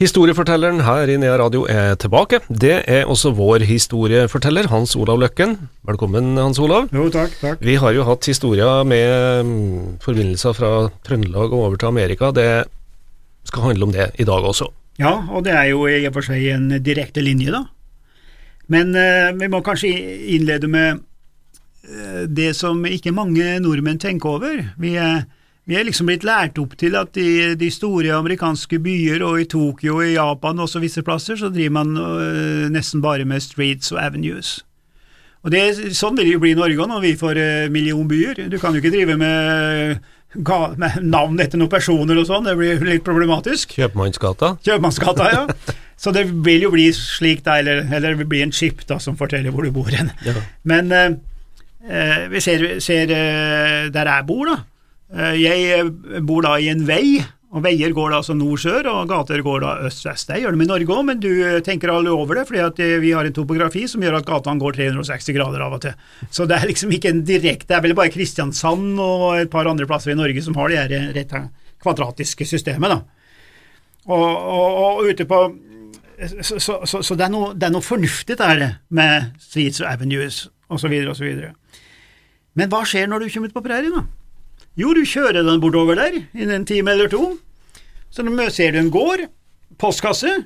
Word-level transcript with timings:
Historiefortelleren 0.00 0.78
her 0.80 1.10
i 1.12 1.18
Nea 1.20 1.34
Radio 1.36 1.66
er 1.68 1.92
tilbake. 2.00 2.38
Det 2.48 2.78
er 2.88 3.02
også 3.04 3.34
vår 3.36 3.66
historieforteller, 3.68 4.70
Hans 4.72 4.94
Olav 4.96 5.18
Løkken. 5.20 5.58
Velkommen, 5.84 6.38
Hans 6.40 6.56
Olav. 6.56 6.86
Jo, 6.88 7.10
takk, 7.12 7.34
takk. 7.36 7.60
Vi 7.60 7.74
har 7.76 7.92
jo 7.92 8.06
hatt 8.08 8.24
historier 8.30 8.80
med 8.88 9.44
mm, 9.44 9.98
forbindelser 10.00 10.56
fra 10.56 10.70
Trøndelag 11.04 11.52
og 11.52 11.66
over 11.66 11.76
til 11.76 11.90
Amerika. 11.90 12.30
Det 12.32 12.46
skal 13.50 13.66
handle 13.66 13.90
om 13.90 13.92
det 13.92 14.06
i 14.16 14.24
dag 14.24 14.48
også. 14.54 14.70
Ja, 15.02 15.18
og 15.28 15.44
det 15.44 15.52
er 15.52 15.68
jo 15.74 15.84
i 15.84 16.00
og 16.08 16.16
for 16.16 16.30
seg 16.30 16.48
en 16.48 16.72
direkte 16.80 17.20
linje, 17.20 17.52
da. 17.52 17.66
Men 18.72 18.96
eh, 18.96 19.28
vi 19.36 19.52
må 19.52 19.60
kanskje 19.60 19.92
innlede 20.32 20.72
med 20.72 21.04
eh, 21.84 22.24
det 22.24 22.54
som 22.56 22.80
ikke 22.88 23.12
mange 23.12 23.58
nordmenn 23.60 24.00
tenker 24.00 24.32
over. 24.32 24.64
Vi 24.80 24.96
er, 24.96 25.26
vi 25.70 25.76
er 25.78 25.86
liksom 25.86 26.08
blitt 26.10 26.24
lært 26.26 26.58
opp 26.58 26.72
til 26.80 26.96
at 26.98 27.14
i 27.20 27.54
de 27.54 27.68
store 27.70 28.16
amerikanske 28.16 28.80
byer 28.82 29.22
og 29.22 29.38
i 29.38 29.46
Tokyo 29.46 30.00
og 30.00 30.08
i 30.08 30.16
Japan 30.16 30.58
og 30.58 30.66
også 30.66 30.80
visse 30.82 31.04
plasser, 31.06 31.38
så 31.38 31.46
driver 31.54 31.76
man 31.76 31.92
eh, 31.94 32.64
nesten 32.74 33.02
bare 33.04 33.26
med 33.28 33.44
streets 33.44 33.92
og 33.94 34.00
avenues. 34.02 34.56
Og 35.46 35.54
det, 35.54 35.62
Sånn 35.96 36.18
vil 36.18 36.26
det 36.26 36.32
jo 36.34 36.40
bli 36.42 36.56
i 36.56 36.58
Norge 36.58 36.88
når 36.90 37.04
vi 37.04 37.12
får 37.20 37.38
eh, 37.38 37.68
millionbyer. 37.70 38.48
Du 38.50 38.56
kan 38.58 38.74
jo 38.74 38.82
ikke 38.82 38.90
drive 38.96 39.14
med, 39.20 40.00
med 40.34 40.98
navn 41.06 41.38
etter 41.40 41.60
noen 41.60 41.70
personer 41.70 42.18
og 42.18 42.26
sånn, 42.26 42.50
det 42.50 42.56
blir 42.58 42.82
litt 42.88 43.06
problematisk. 43.06 43.76
Kjøpmannsgata. 43.78 44.56
Kjøpmannsgata, 44.66 45.30
ja. 45.36 45.46
Så 46.00 46.10
det 46.16 46.24
vil 46.32 46.64
jo 46.64 46.72
bli 46.74 46.88
slik, 46.96 47.44
da, 47.46 47.60
eller, 47.60 47.84
eller 47.92 48.18
det 48.18 48.26
blir 48.26 48.42
en 48.42 48.56
chip 48.56 48.82
da, 48.88 48.98
som 48.98 49.18
forteller 49.20 49.54
hvor 49.54 49.68
du 49.68 49.70
bor 49.76 49.86
hen. 49.92 50.10
Ja. 50.26 50.34
Men 50.66 50.90
eh, 50.96 52.26
vi 52.32 52.42
ser, 52.42 52.66
ser 52.82 53.06
der 53.94 54.12
jeg 54.16 54.26
bor, 54.26 54.50
da. 54.50 54.58
Eh, 55.10 55.36
jeg 55.42 55.68
eh, 55.74 56.20
bor 56.22 56.44
da 56.46 56.56
i 56.62 56.68
en 56.70 56.84
vei, 56.86 57.18
og 57.50 57.64
veier 57.64 57.90
går 57.94 58.12
da 58.12 58.20
altså 58.20 58.34
nord-sør, 58.38 58.86
og 58.92 59.08
gater 59.10 59.42
går 59.42 59.64
da 59.64 59.72
øst-vest. 59.88 60.28
Det 60.30 60.38
gjør 60.38 60.54
de 60.54 60.62
i 60.62 60.68
Norge 60.70 60.94
òg, 60.94 61.00
men 61.08 61.22
du 61.22 61.30
eh, 61.32 61.58
tenker 61.66 61.90
alle 61.90 62.12
over 62.14 62.38
det, 62.38 62.44
fordi 62.46 62.90
vi 63.02 63.10
har 63.16 63.26
en 63.26 63.34
topografi 63.34 63.86
som 63.90 64.04
gjør 64.04 64.20
at 64.20 64.28
gatene 64.28 64.62
går 64.62 64.78
360 64.78 65.34
grader 65.34 65.64
av 65.66 65.74
og 65.74 65.82
til. 65.82 65.96
Så 66.30 66.46
det 66.46 66.60
er 66.60 66.70
liksom 66.70 66.94
ikke 66.94 67.10
en 67.10 67.24
direkte 67.26 67.72
Det 67.72 67.78
er 67.78 67.86
vel 67.88 67.96
bare 67.98 68.12
Kristiansand 68.14 69.00
og 69.02 69.40
et 69.40 69.50
par 69.50 69.66
andre 69.70 69.88
plasser 69.90 70.14
i 70.14 70.18
Norge 70.18 70.44
som 70.46 70.58
har 70.60 70.70
det 70.70 70.78
her 70.78 71.10
rett 71.16 71.34
kvadratiske 71.80 72.46
systemet, 72.46 72.92
da. 72.92 73.00
Og, 74.10 74.22
og, 74.22 74.78
og 74.80 75.10
ute 75.10 75.26
på 75.28 75.40
så, 76.40 76.58
så, 76.60 76.74
så, 76.84 77.00
så 77.02 77.16
det, 77.16 77.24
er 77.24 77.32
noe, 77.32 77.52
noe 77.72 77.84
fornuftig 77.84 78.36
der 78.36 78.62
med 78.92 79.30
streets 79.40 79.80
og 79.80 79.88
avenues 79.88 80.42
osv. 80.68 80.92
osv. 81.08 81.28
Men 82.58 82.72
hva 82.72 82.82
skjer 82.88 83.08
når 83.08 83.24
du 83.24 83.32
kommer 83.32 83.48
ut 83.48 83.56
på 83.56 83.62
prærien, 83.64 83.94
da? 83.96 84.04
Jo, 84.78 84.92
du 84.94 85.02
kjører 85.06 85.42
den 85.42 85.60
bortover 85.62 85.98
der 85.98 86.20
innen 86.34 86.60
en 86.60 86.66
time 86.68 86.92
eller 86.94 87.10
to. 87.10 87.38
Så 88.10 88.24
ser 88.50 88.72
du 88.72 88.78
en 88.78 88.90
gård, 88.90 89.26
postkasse, 89.78 90.44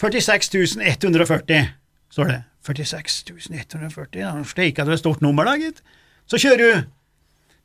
46.140, 0.00 1.68
står 2.10 2.30
det. 2.30 2.40
46 2.62 3.24
140, 3.50 4.20
ja, 4.20 4.30
steika 4.46 4.84
det 4.86 4.94
et 4.94 5.00
stort 5.02 5.22
nummer 5.22 5.44
da, 5.44 5.56
gitt. 5.58 5.80
Så 6.30 6.38
kjører 6.38 6.62
du 6.62 6.84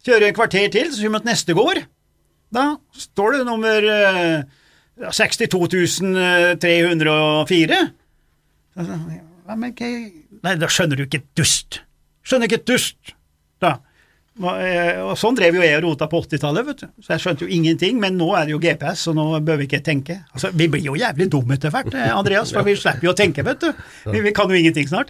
kjører 0.07 0.29
en 0.29 0.37
kvarter 0.37 0.71
til, 0.73 0.89
så 0.89 1.03
kommer 1.03 1.21
du 1.21 1.27
til 1.27 1.31
neste 1.31 1.53
gård. 1.57 1.83
Da 2.53 2.63
står 2.97 3.37
det 3.37 3.43
nummer 3.45 3.89
eh, 3.93 4.41
62 5.13 5.99
304. 6.61 7.81
Ja, 8.77 9.55
men 9.55 9.73
Nei, 10.43 10.53
da 10.59 10.69
skjønner 10.69 10.97
du 10.97 11.05
ikke 11.05 11.21
et 11.21 11.29
dust. 11.37 11.81
Skjønner 12.25 12.49
ikke 12.49 12.59
et 12.61 12.69
dust, 12.69 13.13
da. 13.63 13.77
Og, 14.37 14.61
eh, 14.61 14.99
sånn 15.17 15.37
drev 15.37 15.57
jo 15.57 15.63
jeg 15.65 15.79
og 15.79 15.83
rota 15.87 16.07
på 16.09 16.21
80-tallet, 16.23 16.65
vet 16.67 16.81
du. 16.83 16.87
Så 17.01 17.13
jeg 17.15 17.23
skjønte 17.23 17.45
jo 17.45 17.53
ingenting, 17.53 17.99
men 18.01 18.17
nå 18.19 18.27
er 18.37 18.45
det 18.45 18.53
jo 18.53 18.61
GPS, 18.61 19.07
så 19.07 19.13
nå 19.17 19.25
bør 19.45 19.61
vi 19.61 19.67
ikke 19.69 19.81
tenke. 19.85 20.19
Altså, 20.33 20.51
Vi 20.53 20.67
blir 20.71 20.85
jo 20.85 20.97
jævlig 20.99 21.29
dumme 21.33 21.57
etter 21.57 21.73
hvert, 21.73 21.93
eh, 21.93 22.13
Andreas, 22.13 22.53
for 22.53 22.67
vi 22.67 22.75
slipper 22.77 23.09
jo 23.09 23.13
å 23.13 23.17
tenke, 23.17 23.45
vet 23.45 23.63
du. 23.63 23.71
Vi, 24.11 24.21
vi 24.21 24.33
kan 24.37 24.49
jo 24.49 24.57
ingenting 24.57 24.87
snart. 24.89 25.09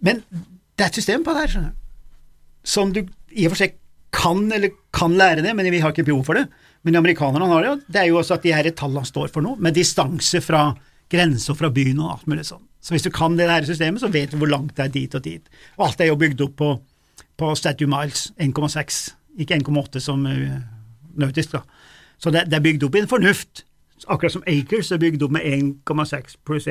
Men 0.00 0.22
det 0.30 0.86
er 0.86 0.92
et 0.92 1.00
system 1.00 1.24
på 1.24 1.34
det 1.34 1.44
her, 1.44 1.54
skjønner 1.54 1.72
du. 1.74 1.80
Som 2.64 2.92
du 2.94 3.02
i 3.34 3.46
og 3.46 3.52
for 3.52 3.60
seg 3.64 3.74
kan 4.14 4.46
eller 4.54 4.70
kan 4.94 5.16
lære 5.18 5.42
det, 5.42 5.54
men 5.58 5.66
vi 5.70 5.82
har 5.82 5.92
ikke 5.92 6.06
behov 6.06 6.24
for 6.28 6.38
det. 6.38 6.46
Men 6.86 7.00
amerikanerne 7.00 7.48
har 7.50 7.62
det, 7.62 7.68
jo. 7.68 7.76
det 7.90 8.00
er 8.00 8.10
jo 8.12 8.18
også 8.20 8.38
at 8.38 8.44
de 8.46 8.54
her 8.54 8.70
tallene 8.76 9.08
står 9.08 9.32
for 9.34 9.44
noe, 9.44 9.58
med 9.58 9.74
distanse 9.74 10.40
fra 10.44 10.68
grenser 11.10 11.56
fra 11.58 11.70
byen 11.72 12.00
og 12.02 12.14
alt 12.14 12.26
mulig 12.30 12.46
sånn. 12.48 12.62
Så 12.84 12.94
hvis 12.94 13.04
du 13.06 13.10
kan 13.14 13.36
det 13.38 13.48
her 13.48 13.64
systemet, 13.64 14.02
så 14.02 14.10
vet 14.12 14.32
du 14.32 14.38
hvor 14.40 14.50
langt 14.50 14.74
det 14.76 14.86
er 14.86 14.92
dit 14.92 15.14
og 15.16 15.24
dit. 15.24 15.46
Og 15.78 15.86
alt 15.88 16.02
er 16.04 16.10
jo 16.10 16.18
bygd 16.20 16.42
opp 16.44 16.56
på 16.60 16.70
på 17.40 17.54
Statue 17.58 17.90
Miles 17.90 18.28
1,6, 18.38 19.14
ikke 19.42 19.58
1,8 19.58 20.02
som 20.02 20.26
uh, 20.26 20.58
nautisk. 21.18 21.56
da. 21.56 21.62
Så 22.18 22.30
det, 22.30 22.46
det, 22.50 22.58
er 22.58 22.66
bygd 22.66 22.84
opp 22.86 22.96
i 22.96 23.02
en 23.02 23.10
fornuft, 23.10 23.64
akkurat 24.06 24.36
som 24.36 24.44
Acres 24.50 24.92
er 24.92 25.02
bygd 25.02 25.24
opp 25.26 25.34
med 25.34 25.46
1,6 25.46 26.38
pluss 26.46 26.68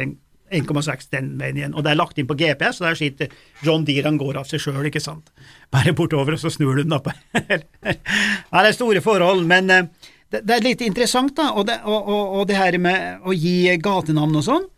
1,6 0.54 1.10
den 1.12 1.34
veien 1.40 1.58
igjen. 1.58 1.74
Og 1.74 1.84
det 1.84 1.94
er 1.94 2.00
lagt 2.00 2.20
inn 2.20 2.30
på 2.30 2.38
GPS, 2.38 2.82
og 2.82 2.90
der 2.90 3.00
sitter 3.00 3.32
John 3.66 3.86
Deere, 3.88 4.08
han 4.12 4.20
går 4.22 4.40
av 4.42 4.50
seg 4.50 4.62
sjøl, 4.62 4.86
ikke 4.88 5.02
sant. 5.04 5.32
Bare 5.74 5.96
bortover, 5.98 6.36
og 6.36 6.42
så 6.42 6.52
snur 6.54 6.78
du 6.78 6.84
den 6.84 6.96
opp. 6.96 7.10
ja, 7.34 7.96
det 7.96 8.68
er 8.68 8.76
store 8.76 9.02
forhold, 9.04 9.44
men 9.50 9.72
uh, 9.72 10.12
det, 10.30 10.44
det, 10.44 10.56
er 10.56 10.68
litt 10.68 10.86
interessant, 10.86 11.36
da, 11.38 11.52
og 11.58 11.68
det, 11.70 11.80
og, 11.86 12.00
og, 12.00 12.38
og 12.40 12.48
det 12.50 12.60
her 12.60 12.78
med 12.82 13.26
å 13.26 13.36
gi 13.36 13.74
gatenavn 13.82 14.40
og 14.40 14.48
sånn, 14.48 14.70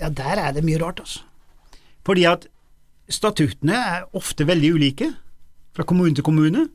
ja, 0.00 0.08
der 0.08 0.40
er 0.40 0.54
det 0.56 0.64
mye 0.64 0.80
rart, 0.80 1.02
altså. 1.02 1.26
Fordi 2.06 2.24
at 2.28 2.46
Statuttene 3.10 3.74
er 3.76 4.04
ofte 4.18 4.46
veldig 4.46 4.70
ulike, 4.76 5.10
fra 5.74 5.86
kommune 5.86 6.14
til 6.14 6.26
kommune, 6.26 6.66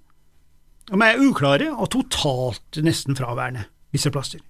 og 0.91 1.00
de 1.01 1.07
er 1.07 1.22
uklare 1.23 1.69
og 1.73 1.90
totalt 1.96 2.79
nesten 2.85 3.18
fraværende 3.18 3.66
visse 3.96 4.12
plasser. 4.13 4.44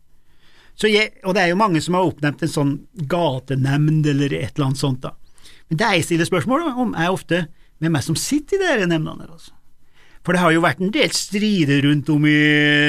Jeg, 0.84 1.13
og 1.23 1.38
det 1.38 1.46
er 1.46 1.53
jo 1.53 1.59
mange 1.59 1.79
som 1.81 1.96
har 1.96 2.07
oppnevnt 2.07 2.41
en 2.44 2.51
sånn 2.51 2.73
gatenemnd 3.07 4.07
eller 4.12 4.34
et 4.35 4.57
eller 4.57 4.68
annet 4.68 4.81
sånt, 4.81 5.06
da. 5.06 5.13
Men 5.69 5.79
det 5.79 5.91
jeg 5.96 6.07
stiller 6.09 6.28
spørsmål 6.28 6.66
om, 6.73 6.91
er 7.00 7.13
ofte 7.13 7.46
hvem 7.79 7.96
er 7.96 8.03
som 8.03 8.17
sitter 8.19 8.59
i 8.59 8.66
disse 8.66 8.90
nemndene. 8.91 9.29
Altså. 9.29 9.53
For 10.25 10.35
det 10.35 10.41
har 10.41 10.53
jo 10.56 10.63
vært 10.66 10.81
en 10.84 10.94
del 10.94 11.13
strider 11.16 11.85
rundt 11.85 12.09
om 12.12 12.28
i 12.28 12.38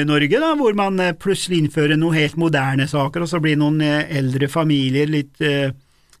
Norge, 0.09 0.41
da, 0.41 0.51
hvor 0.59 0.75
man 0.77 0.99
plutselig 1.21 1.61
innfører 1.63 1.99
noen 1.99 2.17
helt 2.17 2.37
moderne 2.41 2.89
saker, 2.89 3.23
og 3.23 3.31
så 3.31 3.41
blir 3.43 3.59
noen 3.61 3.79
eldre 3.81 4.49
familier 4.51 5.09
litt 5.09 5.41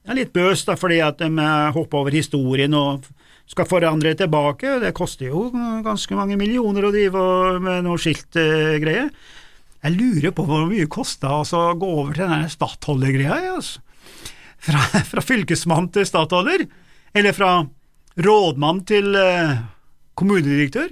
eh, 0.07 0.13
ja, 0.13 0.17
litt 0.17 0.33
bøs, 0.35 0.65
da, 0.67 0.77
fordi 0.79 1.01
at 1.03 1.19
de 1.19 1.47
hopper 1.75 2.05
over 2.05 2.15
historien 2.15 2.73
og 2.77 3.05
skal 3.47 3.67
forandre 3.67 4.13
tilbake. 4.19 4.79
Det 4.83 4.93
koster 4.95 5.29
jo 5.29 5.47
ganske 5.85 6.15
mange 6.17 6.37
millioner 6.39 6.87
å 6.87 6.93
drive 6.93 7.23
med 7.63 7.85
noe 7.87 7.99
skiltgreie. 8.01 9.07
Jeg 9.77 9.93
lurer 9.93 10.33
på 10.35 10.43
hvor 10.47 10.65
mye 10.67 10.83
det 10.83 10.91
kosta 10.91 11.31
altså, 11.39 11.69
å 11.69 11.77
gå 11.79 11.89
over 12.01 12.17
til 12.17 12.31
den 12.31 12.47
stattholdergreia, 12.51 13.53
altså. 13.55 13.83
Fra, 14.67 14.81
fra 15.11 15.23
fylkesmann 15.23 15.91
til 15.95 16.07
stattholder, 16.09 16.65
eller 17.15 17.35
fra 17.35 17.51
rådmann 18.17 18.81
til 18.89 19.13
uh, 19.15 19.59
kommunedirektør. 20.17 20.89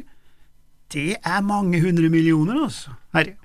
Det 0.93 1.15
er 1.17 1.41
mange 1.43 1.81
hundre 1.81 2.11
millioner, 2.13 2.61
altså. 2.67 2.93
Herre. 3.15 3.35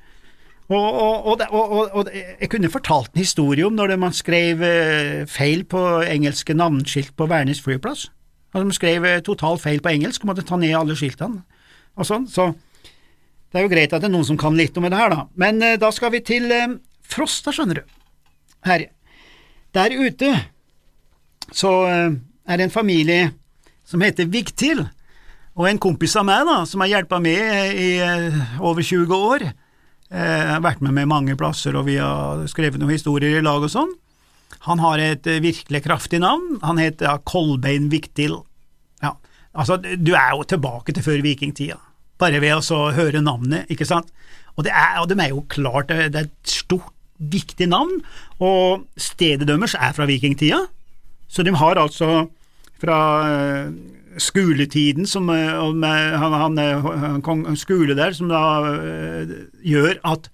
Og, 0.70 1.26
og, 1.26 1.40
og, 1.50 1.94
og, 1.98 2.08
jeg 2.14 2.46
kunne 2.50 2.70
fortalt 2.70 3.10
en 3.10 3.24
historie 3.24 3.66
om 3.66 3.74
når 3.74 3.96
man 3.98 4.14
skrev 4.14 4.60
eh, 4.62 5.26
feil 5.26 5.64
på 5.66 5.80
engelske 6.06 6.54
navnskilt 6.54 7.16
på 7.18 7.26
Værnes 7.26 7.62
flyplass. 7.64 8.06
Altså, 8.54 8.68
de 8.68 8.76
skrev 8.76 9.02
total 9.02 9.24
totalt 9.26 9.62
feil 9.64 9.82
på 9.82 9.90
engelsk 9.90 10.22
og 10.22 10.30
måtte 10.30 10.44
ta 10.46 10.58
ned 10.58 10.76
alle 10.78 10.94
skiltene 10.98 11.42
og 11.98 12.06
sånn. 12.06 12.28
Så 12.30 12.52
det 13.50 13.58
er 13.58 13.66
jo 13.66 13.72
greit 13.72 13.90
at 13.90 14.04
det 14.04 14.10
er 14.10 14.14
noen 14.14 14.28
som 14.28 14.38
kan 14.38 14.54
litt 14.54 14.78
om 14.78 14.86
det 14.86 14.94
her, 14.94 15.10
da. 15.10 15.24
Men 15.34 15.58
uh, 15.58 15.74
da 15.78 15.90
skal 15.94 16.12
vi 16.14 16.22
til 16.22 16.46
Frost, 16.50 16.86
Frosta, 17.10 17.54
skjønner 17.54 17.80
du. 17.80 17.94
Her. 18.62 18.84
Der 19.74 19.94
ute 19.98 20.28
så 21.50 21.70
er 21.90 22.58
det 22.60 22.68
en 22.68 22.74
familie 22.74 23.32
som 23.88 24.02
heter 24.04 24.28
Vigtil, 24.30 24.84
og 25.58 25.66
en 25.66 25.80
kompis 25.82 26.14
av 26.20 26.28
meg 26.28 26.44
da, 26.46 26.60
som 26.68 26.84
har 26.84 26.92
hjulpet 26.92 27.24
med 27.24 27.74
i 27.74 27.88
over 28.62 28.86
20 28.86 29.16
år. 29.16 29.48
Jeg 30.10 30.46
har 30.50 30.62
vært 30.64 30.80
med 30.82 30.96
med 30.96 31.08
mange 31.10 31.36
plasser, 31.38 31.76
og 31.78 31.86
vi 31.86 31.96
har 32.02 32.42
skrevet 32.50 32.80
noen 32.82 32.96
historier 32.96 33.38
i 33.38 33.44
lag 33.44 33.62
og 33.62 33.70
sånn. 33.70 33.92
Han 34.66 34.82
har 34.82 34.98
et 34.98 35.26
virkelig 35.40 35.84
kraftig 35.84 36.18
navn. 36.20 36.58
Han 36.66 36.80
heter 36.82 37.06
ja, 37.06 37.18
Kolbein 37.22 37.86
Viktil. 37.92 38.40
Ja, 39.04 39.14
altså, 39.54 39.78
du 39.78 40.12
er 40.18 40.34
jo 40.34 40.46
tilbake 40.50 40.92
til 40.96 41.06
før 41.06 41.22
vikingtida, 41.24 41.78
bare 42.20 42.42
ved 42.42 42.58
å 42.58 42.80
høre 42.96 43.22
navnet, 43.22 43.70
ikke 43.70 43.86
sant? 43.88 44.10
Og, 44.56 44.66
det 44.66 44.74
er, 44.74 44.98
og 45.00 45.06
de 45.08 45.16
er 45.22 45.30
jo 45.30 45.46
klart, 45.48 45.94
det 45.94 46.10
er 46.10 46.26
et 46.26 46.34
stort, 46.58 46.92
viktig 47.20 47.66
navn, 47.68 47.98
og 48.40 48.86
stedet 48.96 49.44
deres 49.44 49.74
er 49.76 49.90
fra 49.92 50.06
vikingtida, 50.08 50.62
så 51.28 51.44
de 51.44 51.52
har 51.52 51.76
altså 51.76 52.22
fra 52.80 53.00
skoletiden 54.18 55.06
som 55.06 55.28
med, 55.28 55.58
om, 55.58 55.84
eh, 55.84 56.18
han, 56.18 56.32
han, 56.32 56.58
eh, 56.58 56.86
han, 57.26 57.56
skole 57.56 57.94
der, 57.94 58.12
som 58.16 58.30
da 58.30 58.42
eh, 58.72 59.34
gjør 59.62 60.00
at, 60.04 60.30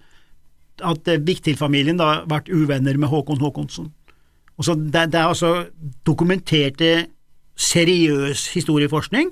at 0.81 1.11
Vigtil-familien 1.27 1.99
da 1.99 2.23
ble 2.29 2.41
uvenner 2.53 2.97
med 2.97 3.11
Håkon 3.11 3.41
Håkonsson. 3.41 3.91
Og 4.57 4.65
så 4.65 4.73
det, 4.73 5.11
det 5.13 5.19
er 5.19 5.27
altså 5.27 5.67
dokumenterte, 6.05 7.07
seriøs 7.57 8.51
historieforskning 8.53 9.31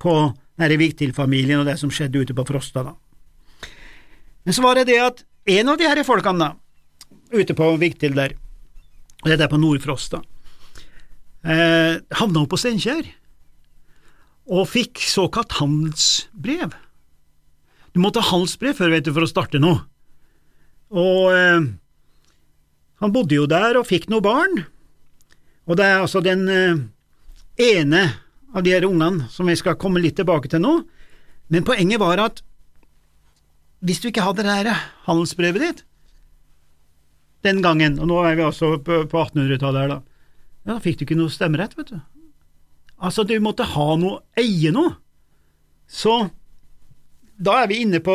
på 0.00 0.12
denne 0.60 0.76
Vigtil-familien 0.76 1.62
og 1.62 1.68
det 1.68 1.78
som 1.80 1.92
skjedde 1.92 2.20
ute 2.20 2.36
på 2.36 2.44
Frosta. 2.44 2.82
da. 2.84 2.92
Men 4.44 4.52
så 4.52 4.62
var 4.62 4.76
det 4.76 4.90
det 4.90 5.00
at 5.00 5.24
en 5.56 5.68
av 5.72 5.78
de 5.80 5.88
her 5.88 6.02
folkene 6.04 6.44
da, 6.44 6.50
ute 7.32 7.56
på 7.56 7.70
Viktil 7.80 8.16
der, 8.16 8.36
og 9.24 9.30
dette 9.32 9.46
er 9.46 9.52
på 9.52 9.60
Nord-Frosta, 9.60 10.20
eh, 11.44 11.96
havna 12.20 12.44
opp 12.44 12.52
på 12.52 12.60
Steinkjer 12.60 13.08
og 14.44 14.68
fikk 14.68 15.00
såkalt 15.08 15.56
handelsbrev. 15.60 16.74
Du 17.94 18.00
måtte 18.02 18.20
ha 18.20 18.32
handelsbrev 18.32 18.76
før, 18.76 18.92
vet 18.92 19.06
du, 19.06 19.12
for 19.14 19.24
å 19.24 19.30
starte 19.30 19.60
noe. 19.62 19.84
Og 20.94 21.30
eh, 21.32 21.68
han 23.02 23.14
bodde 23.14 23.38
jo 23.38 23.46
der 23.50 23.78
og 23.78 23.88
fikk 23.88 24.08
noen 24.12 24.24
barn, 24.24 24.64
og 25.64 25.78
det 25.80 25.86
er 25.88 26.02
altså 26.02 26.20
den 26.24 26.44
eh, 26.52 26.82
ene 27.64 28.02
av 28.54 28.64
de 28.66 28.74
her 28.74 28.86
ungene 28.86 29.28
som 29.32 29.48
jeg 29.50 29.62
skal 29.62 29.78
komme 29.80 30.02
litt 30.02 30.18
tilbake 30.20 30.50
til 30.52 30.62
nå, 30.62 30.74
men 31.52 31.66
poenget 31.66 32.02
var 32.02 32.20
at 32.22 32.44
hvis 33.84 34.00
du 34.00 34.08
ikke 34.08 34.24
hadde 34.24 34.44
det 34.46 34.54
her 34.54 34.84
handelsbrevet 35.08 35.64
ditt 35.64 35.84
den 37.44 37.60
gangen, 37.64 37.98
og 38.00 38.08
nå 38.08 38.22
er 38.24 38.38
vi 38.38 38.44
altså 38.46 38.78
på 38.80 39.02
1800-tallet 39.04 39.82
her, 39.82 39.90
da, 39.90 39.98
ja, 40.64 40.70
da 40.72 40.80
fikk 40.80 41.00
du 41.00 41.04
ikke 41.04 41.18
noe 41.18 41.32
stemmerett, 41.32 41.74
vet 41.76 41.90
du. 41.92 41.98
Altså, 43.04 43.24
du 43.28 43.36
måtte 43.44 43.66
ha 43.68 43.88
noe, 44.00 44.22
eie 44.40 44.72
noe. 44.72 44.94
Så 45.84 46.14
da 47.36 47.58
er 47.60 47.68
vi 47.68 47.82
inne 47.84 48.00
på 48.04 48.14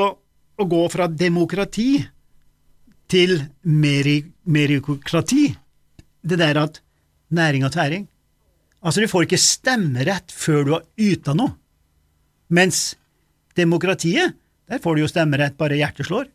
å 0.60 0.68
gå 0.68 0.82
fra 0.92 1.08
demokrati 1.08 1.92
til 3.10 3.36
merikokrati. 3.64 5.46
Det 6.22 6.40
der 6.42 6.62
at 6.64 6.82
næring 7.30 7.68
og 7.68 7.74
tæring. 7.76 8.08
Altså, 8.82 9.04
du 9.04 9.12
får 9.12 9.28
ikke 9.28 9.42
stemmerett 9.44 10.34
før 10.34 10.66
du 10.66 10.76
har 10.78 10.86
yta 10.98 11.36
noe. 11.38 11.54
Mens 12.50 12.96
demokratiet, 13.60 14.34
der 14.70 14.82
får 14.82 14.96
du 14.96 15.04
jo 15.04 15.12
stemmerett 15.12 15.58
bare 15.60 15.78
hjertet 15.78 16.08
slår. 16.10 16.30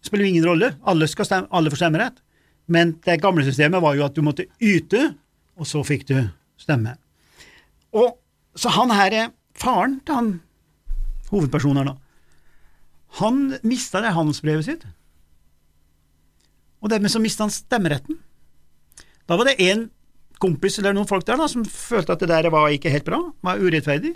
Det 0.00 0.08
spiller 0.08 0.30
ingen 0.30 0.46
rolle. 0.46 0.74
Alle, 0.86 1.08
stemme, 1.10 1.48
alle 1.50 1.72
får 1.72 1.82
stemmerett. 1.82 2.20
Men 2.70 2.94
det 3.02 3.18
gamle 3.22 3.42
systemet 3.44 3.82
var 3.82 3.96
jo 3.98 4.06
at 4.06 4.14
du 4.14 4.22
måtte 4.22 4.46
yte, 4.62 5.10
og 5.58 5.66
så 5.66 5.82
fikk 5.84 6.06
du 6.08 6.18
stemme. 6.60 6.96
Og 7.96 8.16
Så 8.58 8.66
han 8.74 8.90
her 8.90 9.14
er 9.14 9.28
faren 9.54 10.00
til 10.02 10.16
han 10.16 10.30
hovedpersonen 11.30 11.78
her, 11.78 11.92
da. 11.92 11.94
Han 13.20 13.60
mista 13.62 14.00
det 14.02 14.10
handelsbrevet 14.16 14.66
sitt, 14.66 14.82
og 16.82 16.90
dermed 16.90 17.12
så 17.12 17.20
mista 17.22 17.46
han 17.46 17.54
stemmeretten. 17.54 18.18
Da 19.28 19.38
var 19.38 19.46
det 19.46 19.60
en 19.62 19.86
kompis 20.42 20.80
eller 20.80 20.96
noen 20.96 21.08
folk 21.08 21.26
der 21.28 21.38
da, 21.38 21.46
som 21.50 21.62
følte 21.62 22.16
at 22.16 22.24
det 22.24 22.30
der 22.32 22.50
var 22.50 22.72
ikke 22.72 22.90
helt 22.90 23.06
bra, 23.06 23.20
var 23.44 23.60
urettferdig. 23.60 24.14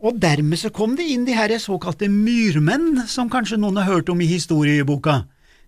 Og 0.00 0.16
dermed 0.16 0.56
så 0.56 0.72
kom 0.72 0.96
det 0.96 1.06
inn 1.12 1.26
de 1.28 1.36
her 1.36 1.52
såkalte 1.60 2.08
myrmenn, 2.08 3.04
som 3.06 3.28
kanskje 3.30 3.60
noen 3.60 3.78
har 3.78 3.90
hørt 3.90 4.08
om 4.08 4.20
i 4.24 4.30
historieboka. 4.30 5.20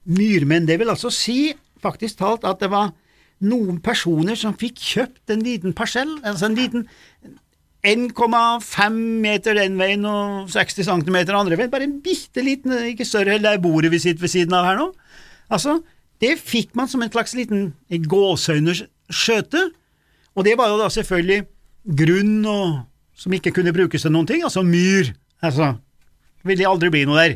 Myrmenn, 0.08 0.66
det 0.66 0.78
vil 0.80 0.90
altså 0.90 1.12
si, 1.12 1.52
faktisk 1.84 2.18
talt, 2.18 2.46
at 2.48 2.62
det 2.64 2.72
var 2.72 2.94
noen 3.42 3.80
personer 3.82 4.38
som 4.38 4.56
fikk 4.58 4.80
kjøpt 4.80 5.32
en 5.34 5.42
liten 5.44 5.74
parsell, 5.76 6.14
altså 6.22 6.48
en 6.48 6.58
liten 6.58 6.84
1,5 7.82 8.98
meter 9.24 9.58
den 9.58 9.78
veien 9.80 10.04
og 10.06 10.50
60 10.52 10.86
cm 10.86 11.18
andre 11.34 11.58
veien, 11.58 11.72
bare 11.72 11.88
en 11.88 11.98
bitte 12.04 12.44
liten, 12.44 12.74
ikke 12.92 13.06
større 13.08 13.40
det 13.42 13.56
bordet 13.62 13.90
vi 13.90 14.00
sitter 14.02 14.22
ved 14.22 14.30
siden 14.30 14.54
av 14.54 14.68
her 14.68 14.78
nå. 14.78 14.92
Altså, 15.52 15.80
det 16.22 16.36
fikk 16.38 16.76
man 16.78 16.88
som 16.88 17.02
en 17.02 17.10
slags 17.10 17.34
liten 17.34 17.72
gåseøyners 17.90 18.84
skjøte, 19.10 19.66
og 20.38 20.46
det 20.46 20.54
var 20.56 20.70
jo 20.70 20.78
da 20.80 20.88
selvfølgelig 20.94 21.42
grunn 21.98 22.36
og 22.46 22.66
som 23.18 23.34
ikke 23.34 23.52
kunne 23.54 23.74
brukes 23.74 24.02
til 24.02 24.14
noen 24.14 24.28
ting, 24.30 24.44
altså 24.46 24.62
myr. 24.66 25.12
Altså, 25.42 25.74
ville 26.46 26.68
aldri 26.68 26.90
bli 26.90 27.04
noe 27.06 27.18
der. 27.18 27.34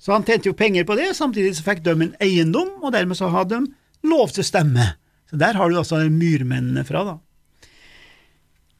Så 0.00 0.14
han 0.14 0.24
tjente 0.26 0.50
jo 0.50 0.56
penger 0.58 0.86
på 0.86 0.96
det, 0.98 1.12
samtidig 1.16 1.54
så 1.56 1.66
fikk 1.66 1.82
de 1.84 1.94
en 1.94 2.14
eiendom, 2.22 2.76
og 2.82 2.94
dermed 2.94 3.18
så 3.18 3.30
hadde 3.32 3.60
de 3.60 4.08
lov 4.10 4.32
til 4.34 4.44
å 4.44 4.48
stemme. 4.48 4.86
Så 5.30 5.38
der 5.40 5.56
har 5.58 5.70
du 5.70 5.78
altså 5.80 6.02
myrmennene 6.12 6.84
fra, 6.86 7.04
da. 7.06 7.18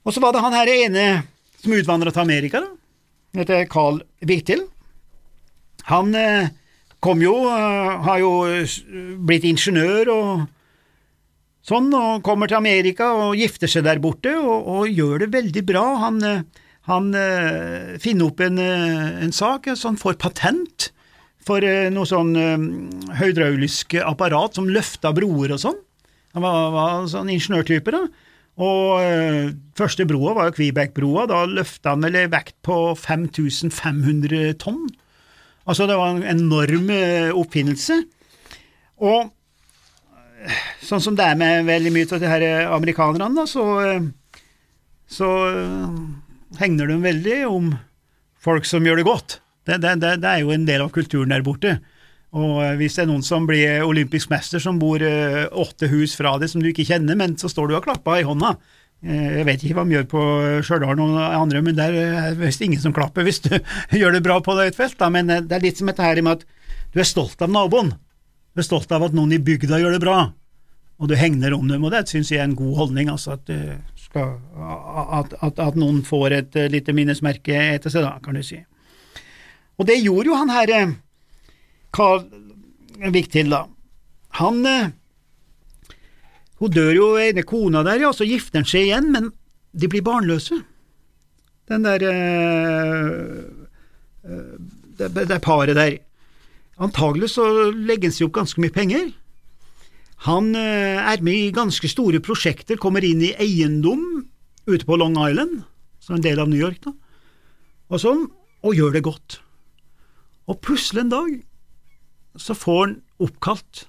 Og 0.04 0.12
så 0.12 0.20
var 0.20 0.34
det 0.34 0.44
han 0.44 0.56
her 0.56 0.70
ene 0.70 1.04
som 1.62 1.72
utvandra 1.72 2.12
til 2.12 2.24
Amerika, 2.26 2.60
da. 2.60 2.72
Han 3.34 3.42
heter 3.42 3.64
Carl 3.66 3.96
Vigtil. 4.22 4.60
Han 5.90 6.14
eh, 6.14 6.52
kom 7.02 7.22
jo, 7.24 7.34
eh, 7.50 7.94
har 8.06 8.20
jo 8.22 8.30
blitt 9.26 9.46
ingeniør 9.48 10.10
og 10.12 10.44
sånn, 11.66 11.88
og 11.96 12.22
kommer 12.24 12.50
til 12.50 12.60
Amerika 12.60 13.10
og 13.24 13.34
gifter 13.40 13.70
seg 13.70 13.86
der 13.88 13.98
borte, 14.04 14.36
og, 14.38 14.68
og 14.70 14.92
gjør 14.92 15.24
det 15.24 15.32
veldig 15.34 15.64
bra. 15.66 15.84
Han, 16.04 16.20
eh, 16.22 16.44
han 16.84 17.10
finner 18.00 18.28
opp 18.28 18.44
en, 18.44 18.60
en 18.60 19.32
sak, 19.32 19.70
så 19.72 19.88
han 19.88 20.00
får 20.00 20.20
patent 20.20 20.90
for 21.44 21.64
noe 21.92 22.08
sånn 22.08 22.36
høydraulisk 23.16 23.96
apparat 24.04 24.56
som 24.56 24.68
løfter 24.68 25.16
broer 25.16 25.56
og 25.56 25.60
sånn. 25.60 25.78
Han 26.34 26.44
var, 26.44 26.70
var 26.74 27.06
sånn 27.10 27.30
ingeniørtype, 27.32 27.94
da. 27.94 28.04
Og 28.64 29.02
øh, 29.02 29.54
første 29.78 30.06
broa 30.06 30.34
var 30.36 30.50
jo 30.50 30.56
Kvibekk-broa, 30.58 31.26
da 31.30 31.42
løfta 31.50 31.94
han 31.94 32.06
vel 32.06 32.20
vekt 32.30 32.56
på 32.66 32.76
5500 32.98 34.54
tonn. 34.62 34.84
Altså, 35.64 35.88
det 35.88 35.96
var 35.98 36.12
en 36.12 36.26
enorm 36.28 36.90
eh, 36.92 37.32
oppfinnelse. 37.34 38.02
Og 39.02 39.32
sånn 40.84 41.02
som 41.02 41.16
det 41.16 41.26
er 41.26 41.38
med 41.40 41.64
veldig 41.68 41.92
mye 41.94 42.10
av 42.10 42.20
de 42.22 42.30
her 42.30 42.44
amerikanerne, 42.74 43.32
da, 43.36 43.46
så, 43.48 43.64
eh, 43.84 44.44
så 45.10 45.30
eh, 45.48 45.96
hegner 46.60 46.90
de 46.90 47.00
veldig 47.04 47.40
om 47.48 47.72
folk 48.44 48.68
som 48.68 48.84
gjør 48.84 49.00
det 49.00 49.08
godt. 49.08 49.38
Det, 49.64 49.80
det, 49.80 49.96
det, 50.02 50.18
det 50.20 50.30
er 50.30 50.44
jo 50.44 50.52
en 50.52 50.66
del 50.68 50.84
av 50.84 50.92
kulturen 50.92 51.32
der 51.32 51.44
borte. 51.46 51.78
Og 52.34 52.56
eh, 52.64 52.72
hvis 52.80 52.96
det 52.96 53.04
er 53.04 53.10
noen 53.12 53.22
som 53.26 53.44
blir 53.46 53.84
olympisk 53.86 54.30
mester, 54.32 54.58
som 54.62 54.78
bor 54.82 55.02
eh, 55.06 55.44
åtte 55.54 55.86
hus 55.92 56.16
fra 56.18 56.32
deg, 56.42 56.50
som 56.50 56.62
du 56.64 56.70
ikke 56.72 56.86
kjenner, 56.88 57.14
men 57.18 57.36
så 57.38 57.50
står 57.52 57.70
du 57.70 57.76
og 57.78 57.84
klapper 57.86 58.18
i 58.18 58.26
hånda. 58.26 58.56
Eh, 59.06 59.36
Jeg 59.38 59.46
vet 59.46 59.62
ikke 59.62 59.76
hva 59.78 59.84
de 59.86 59.94
gjør 59.94 60.08
på 60.10 60.22
Stjørdal 60.66 61.02
og 61.04 61.18
andre, 61.22 61.62
men 61.62 61.78
der 61.78 61.94
er 62.00 62.38
visst 62.40 62.64
ingen 62.66 62.82
som 62.82 62.94
klapper 62.96 63.26
hvis 63.26 63.38
du 63.46 63.52
gjør 64.00 64.16
det 64.16 64.24
bra 64.26 64.40
på 64.42 64.56
et 64.64 64.78
felt. 64.78 64.98
Da. 64.98 65.10
Men 65.14 65.30
det 65.30 65.54
er 65.54 65.62
litt 65.62 65.78
som 65.78 65.90
dette 65.90 66.02
her 66.02 66.22
med 66.26 66.40
at 66.40 66.48
du 66.94 66.98
er 67.02 67.06
stolt 67.06 67.38
av 67.42 67.54
naboen. 67.54 67.94
Du 68.54 68.62
er 68.62 68.66
stolt 68.66 68.90
av 68.94 69.06
at 69.06 69.14
noen 69.14 69.34
i 69.34 69.42
bygda 69.42 69.78
gjør 69.82 69.96
det 69.96 70.02
bra, 70.02 70.18
og 71.02 71.10
du 71.10 71.14
hegner 71.18 71.54
om 71.54 71.70
dem. 71.70 71.86
Og 71.86 71.94
det 71.94 72.04
syns 72.10 72.30
jeg 72.34 72.42
er 72.42 72.46
en 72.48 72.58
god 72.58 72.74
holdning, 72.82 73.10
altså 73.10 73.34
at, 73.38 73.50
skal, 73.98 74.36
at, 75.22 75.34
at, 75.42 75.58
at 75.58 75.78
noen 75.78 76.02
får 76.06 76.36
et 76.38 76.58
lite 76.70 76.94
minnesmerke 76.94 77.54
etter 77.74 77.90
seg, 77.94 78.06
da, 78.06 78.16
kan 78.22 78.38
du 78.38 78.42
si. 78.46 78.60
Og 79.78 79.86
det 79.90 79.98
gjorde 80.02 80.30
jo 80.30 80.38
han 80.38 80.54
her 80.54 80.70
eh, 81.94 82.26
Carl 82.98 83.12
Vigtil, 83.14 83.50
da. 83.50 83.64
Han 84.40 84.66
eh, 84.66 84.92
Hun 86.58 86.70
dør 86.70 86.92
jo, 86.94 87.08
ene 87.18 87.42
kona 87.42 87.82
der, 87.86 88.00
ja, 88.04 88.12
så 88.14 88.26
gifter 88.26 88.62
han 88.62 88.68
seg 88.68 88.86
igjen, 88.86 89.10
men 89.12 89.32
de 89.74 89.90
blir 89.90 90.04
barnløse. 90.06 90.60
Den 91.68 91.84
der 91.86 92.04
eh, 92.06 93.42
eh, 94.24 94.54
det, 94.98 95.10
det 95.28 95.42
paret 95.42 95.76
der. 95.76 95.98
Antagelig 96.82 97.32
så 97.34 97.46
legger 97.70 98.10
han 98.10 98.14
seg 98.16 98.28
opp 98.28 98.36
ganske 98.38 98.62
mye 98.62 98.74
penger. 98.74 99.08
Han 100.28 100.54
eh, 100.56 101.00
er 101.02 101.22
med 101.24 101.48
i 101.48 101.54
ganske 101.54 101.88
store 101.90 102.20
prosjekter, 102.24 102.80
kommer 102.80 103.04
inn 103.04 103.22
i 103.24 103.34
eiendom 103.40 104.24
ute 104.66 104.86
på 104.86 104.96
Long 104.96 105.18
Island, 105.20 105.64
som 106.00 106.14
er 106.14 106.20
en 106.20 106.28
del 106.28 106.40
av 106.40 106.48
New 106.48 106.60
York, 106.60 106.80
da, 106.86 106.94
og 107.92 108.00
sånn, 108.00 108.22
og 108.64 108.78
gjør 108.78 108.94
det 108.94 109.04
godt. 109.04 109.38
Og 110.48 110.60
plutselig 110.64 111.04
en 111.04 111.12
dag 111.12 111.34
så 112.36 112.56
får 112.56 112.80
han 112.80 112.96
oppkalt 113.22 113.84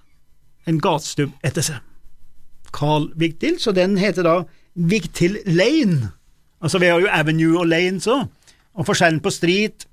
en 0.69 0.79
gatestubb 0.81 1.33
etter 1.45 1.65
seg. 1.65 1.81
Carl 2.75 3.09
Vigtil, 3.15 3.59
så 3.61 3.73
den 3.75 3.97
heter 3.97 4.25
da 4.25 4.35
Vigtil 4.75 5.39
Lane. 5.47 6.11
Altså 6.61 6.81
vi 6.81 6.89
har 6.91 7.01
jo 7.03 7.11
Avenue 7.11 7.59
og 7.61 7.69
Lane 7.69 8.01
så, 8.03 8.23
og 8.75 8.87
forskjellen 8.87 9.21
på 9.23 9.31
street, 9.31 9.85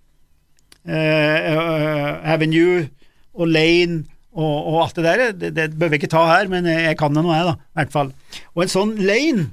eh, 0.89 1.53
eh, 1.53 2.33
Avenue 2.33 2.89
og 3.35 3.49
Lane 3.49 4.03
og, 4.33 4.57
og 4.73 4.77
alt 4.87 4.99
det 4.99 5.05
der, 5.05 5.25
det, 5.37 5.51
det 5.57 5.79
bør 5.79 5.93
vi 5.93 6.01
ikke 6.01 6.11
ta 6.13 6.25
her, 6.31 6.49
men 6.49 6.67
jeg 6.67 6.97
kan 6.99 7.13
det 7.13 7.25
nå, 7.25 7.33
jeg, 7.37 7.49
da, 7.51 7.57
i 7.61 7.81
hvert 7.81 7.93
fall. 7.93 8.13
Og 8.57 8.65
en 8.65 8.73
sånn 8.73 8.95
lane 9.05 9.51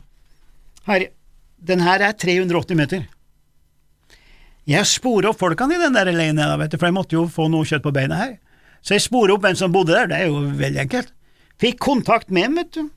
her, 0.87 1.09
den 1.59 1.83
her 1.83 2.05
er 2.07 2.15
380 2.15 2.79
meter. 2.79 3.07
Jeg 4.69 4.87
sporer 4.87 5.31
opp 5.31 5.41
folkene 5.41 5.75
i 5.75 5.81
den 5.81 5.97
der 5.97 6.11
lanen, 6.13 6.39
da, 6.39 6.55
vet 6.61 6.71
du, 6.71 6.77
for 6.79 6.87
jeg 6.87 6.95
måtte 6.95 7.17
jo 7.17 7.25
få 7.31 7.49
noe 7.51 7.67
kjøtt 7.67 7.83
på 7.83 7.93
beina 7.95 8.21
her. 8.21 8.37
Så 8.81 8.95
jeg 8.95 9.03
sporer 9.05 9.35
opp 9.35 9.43
hvem 9.45 9.57
som 9.59 9.71
bodde 9.73 9.93
der, 9.95 10.07
det 10.11 10.17
er 10.23 10.29
jo 10.31 10.39
veldig 10.59 10.81
enkelt. 10.85 11.11
Fikk 11.59 11.79
kontakt 11.83 12.29
med 12.31 12.47
dem, 12.47 12.55
vet 12.61 12.71
du, 12.77 12.89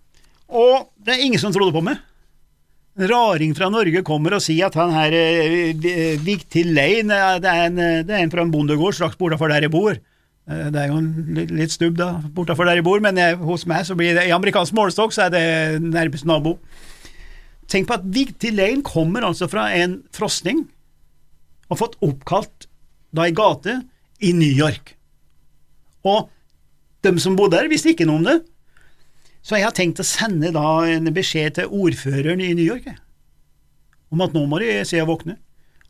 og 0.52 0.88
det 1.02 1.16
er 1.16 1.24
ingen 1.24 1.40
som 1.42 1.52
trodde 1.54 1.74
på 1.74 1.82
meg. 1.82 1.98
en 2.98 3.08
raring 3.08 3.54
fra 3.56 3.70
Norge 3.72 4.02
kommer 4.04 4.34
og 4.36 4.42
sier 4.44 4.66
at 4.68 4.74
han 4.76 4.90
her 4.92 5.14
eh, 5.16 6.18
Vigtil 6.20 6.74
Lein 6.76 7.08
det, 7.08 7.48
er 7.48 7.66
en, 7.70 7.76
det 8.06 8.12
er 8.12 8.20
en 8.20 8.30
fra 8.30 8.42
en 8.44 8.50
bondegård 8.52 8.94
straks 8.94 9.16
bortafor 9.16 9.48
der 9.48 9.64
jeg 9.64 9.72
bor. 9.72 9.96
Eh, 9.96 10.66
Det 10.70 10.76
er 10.82 10.88
jo 10.92 11.00
litt, 11.38 11.50
litt 11.50 11.72
stubb 11.72 11.96
da, 11.96 12.10
bortafor 12.36 12.68
der 12.68 12.76
jeg 12.78 12.84
bor, 12.84 13.00
men 13.00 13.16
jeg, 13.16 13.36
hos 13.40 13.64
meg 13.66 13.86
så 13.88 13.96
blir 13.96 14.14
det 14.14 14.26
i 14.28 14.34
amerikansk 14.36 14.76
målestokk 14.76 15.12
så 15.16 15.26
er 15.26 15.30
det 15.32 15.80
nærmest 15.82 16.28
nabo. 16.28 16.58
Tenk 17.72 17.88
på 17.88 17.96
at 17.96 18.04
Vigtil 18.04 18.58
Lein 18.60 18.82
kommer 18.84 19.24
altså 19.24 19.48
fra 19.48 19.70
en 19.72 20.02
frosning 20.12 20.66
og 21.72 21.78
fått 21.80 21.96
oppkalt 22.04 22.68
da 23.16 23.24
ei 23.24 23.32
gate 23.32 23.78
i 24.20 24.34
New 24.36 24.52
York. 24.52 24.98
Og 26.08 26.28
de 27.02 27.12
som 27.22 27.36
bodde 27.38 27.58
der, 27.58 27.70
visste 27.70 27.92
ikke 27.92 28.06
noe 28.08 28.20
om 28.20 28.26
det. 28.28 28.38
Så 29.42 29.58
jeg 29.58 29.66
har 29.66 29.74
tenkt 29.74 30.00
å 30.02 30.06
sende 30.06 30.52
da 30.54 30.66
en 30.86 31.10
beskjed 31.14 31.58
til 31.58 31.72
ordføreren 31.82 32.42
i 32.42 32.52
New 32.54 32.66
York 32.66 32.86
jeg, 32.86 32.98
om 34.14 34.22
at 34.22 34.34
nå 34.36 34.44
må 34.46 34.60
de 34.62 34.76
se 34.86 35.00
å 35.02 35.08
våkne. 35.08 35.38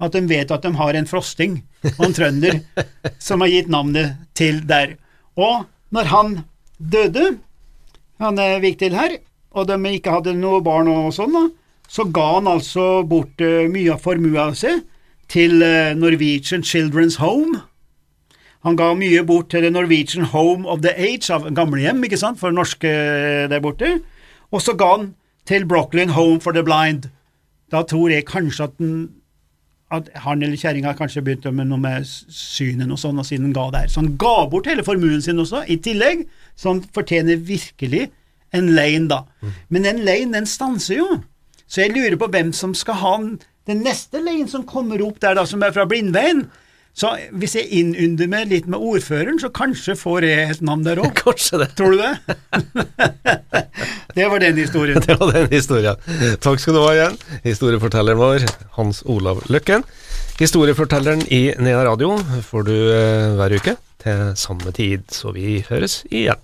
At 0.03 0.17
de 0.17 0.23
vet 0.27 0.51
at 0.51 0.65
de 0.65 0.73
har 0.79 0.97
en 0.97 1.09
frosting 1.09 1.61
og 1.99 2.07
en 2.09 2.17
trønder 2.17 2.63
som 3.27 3.45
har 3.45 3.53
gitt 3.53 3.69
navnet 3.71 4.17
til 4.39 4.63
der. 4.67 4.97
Og 5.37 5.67
når 5.93 6.09
han 6.11 6.39
døde, 6.79 7.37
han 8.23 8.41
er 8.41 8.63
viktig 8.65 8.93
her, 8.97 9.19
og 9.53 9.69
de 9.69 9.77
ikke 9.93 10.15
hadde 10.17 10.35
noe 10.39 10.63
barn 10.65 10.89
og 10.89 11.13
sånn, 11.15 11.37
da, 11.37 11.45
så 11.93 12.07
ga 12.09 12.39
han 12.39 12.49
altså 12.49 13.03
bort 13.05 13.43
eh, 13.45 13.69
mye 13.69 13.93
av 13.93 14.01
formua 14.01 14.49
si 14.57 14.71
til 15.33 15.61
eh, 15.65 15.93
Norwegian 15.99 16.65
Children's 16.65 17.19
Home. 17.21 17.61
Han 18.63 18.77
ga 18.79 18.93
mye 18.95 19.25
bort 19.27 19.51
til 19.51 19.65
The 19.65 19.73
Norwegian 19.75 20.29
Home 20.31 20.69
of 20.71 20.85
the 20.85 20.93
Age, 20.95 21.33
av 21.35 21.49
gamlehjem, 21.55 22.05
ikke 22.07 22.21
sant, 22.21 22.39
for 22.39 22.55
norske 22.55 22.91
eh, 22.91 23.49
der 23.51 23.63
borte. 23.63 23.97
Og 24.55 24.63
så 24.63 24.77
ga 24.79 24.91
han 24.97 25.09
til 25.49 25.67
Brooklyn 25.67 26.15
Home 26.15 26.39
for 26.41 26.55
the 26.55 26.63
Blind. 26.63 27.09
Da 27.73 27.83
tror 27.89 28.13
jeg 28.13 28.29
kanskje 28.29 28.69
at, 28.69 28.77
den, 28.79 29.11
at 29.91 30.13
han 30.27 30.43
eller 30.43 30.61
kjerringa 30.61 30.95
kanskje 30.95 31.25
begynte 31.27 31.51
med 31.51 31.73
noe 31.73 31.83
med 31.83 32.07
synen 32.07 32.95
og 32.95 33.01
sånn, 33.03 33.19
og 33.19 33.27
siden 33.27 33.51
han 33.51 33.57
ga 33.57 33.67
der. 33.75 33.91
Så 33.91 34.05
han 34.05 34.15
ga 34.21 34.47
bort 34.53 34.71
hele 34.71 34.87
formuen 34.87 35.23
sin 35.25 35.43
også, 35.43 35.65
i 35.67 35.81
tillegg, 35.83 36.27
så 36.55 36.75
han 36.75 36.85
fortjener 36.95 37.43
virkelig 37.43 38.11
en 38.55 38.75
lane, 38.77 39.09
da. 39.11 39.25
Men 39.73 39.89
den 39.89 40.05
lane, 40.07 40.37
den 40.37 40.47
stanser 40.47 41.01
jo. 41.01 41.09
Så 41.67 41.83
jeg 41.83 41.97
lurer 41.97 42.19
på 42.21 42.29
hvem 42.31 42.53
som 42.55 42.77
skal 42.77 43.01
ha 43.01 43.17
den, 43.19 43.39
den 43.67 43.83
neste 43.83 44.21
lane 44.23 44.47
som 44.51 44.67
kommer 44.69 45.03
opp 45.03 45.19
der, 45.25 45.35
da, 45.39 45.47
som 45.49 45.63
er 45.65 45.73
fra 45.75 45.89
Blindveien. 45.89 46.47
Så 46.93 47.15
hvis 47.41 47.55
jeg 47.57 47.71
innunder 47.73 48.29
meg 48.29 48.51
litt 48.51 48.67
med 48.71 48.83
ordføreren, 48.85 49.39
så 49.41 49.49
kanskje 49.55 49.97
får 49.97 50.27
jeg 50.29 50.51
et 50.53 50.65
navn 50.65 50.85
der 50.85 51.01
òg. 51.01 51.15
Kanskje 51.23 51.63
det. 51.63 51.71
Tror 51.79 51.97
du 51.97 52.03
det? 52.03 52.13
det 54.19 54.29
var 54.29 54.45
den 54.45 54.61
historien. 54.61 55.01
Det 55.07 55.17
var 55.21 55.33
den 55.33 55.49
historien. 55.53 55.97
Takk 56.45 56.61
skal 56.61 56.77
du 56.77 56.83
ha 56.85 56.93
igjen, 56.97 57.17
historiefortelleren 57.47 58.21
vår, 58.21 58.47
Hans 58.77 59.03
Olav 59.09 59.41
Løkken. 59.53 59.87
Historiefortelleren 60.41 61.25
i 61.33 61.43
Nea 61.61 61.85
Radio 61.87 62.17
får 62.49 62.69
du 62.69 62.77
eh, 62.77 63.33
hver 63.39 63.57
uke 63.57 63.77
til 64.03 64.33
samme 64.37 64.73
tid, 64.75 65.09
så 65.13 65.33
vi 65.37 65.61
høres 65.69 66.03
igjen. 66.11 66.41